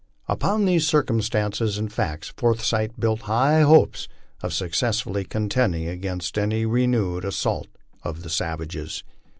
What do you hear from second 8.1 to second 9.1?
the savages.